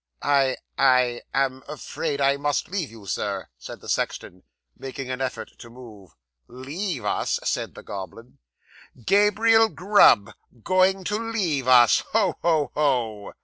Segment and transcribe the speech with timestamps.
[0.23, 4.41] '"I I am afraid I must leave you, Sir," said the sexton,
[4.75, 6.15] making an effort to move.
[6.47, 8.39] '"Leave us!" said the goblin,
[9.05, 10.31] "Gabriel Grub
[10.63, 11.99] going to leave us.
[12.13, 12.35] Ho!
[12.41, 12.71] ho!
[12.73, 13.33] ho!"